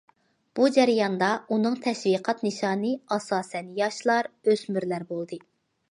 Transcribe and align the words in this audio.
بۇ 0.59 0.69
جەرياندا 0.77 1.27
ئۇنىڭ 1.57 1.77
تەشۋىقات 1.83 2.43
نىشانى 2.47 2.95
ئاساسەن 3.17 3.71
ياشلار، 3.85 4.35
ئۆسمۈرلەر 4.49 5.11
بولدى. 5.15 5.45